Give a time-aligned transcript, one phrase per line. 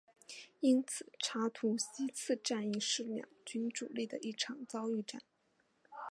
[0.61, 5.21] 因此查图西茨战役是两军主力的一场遭遇战。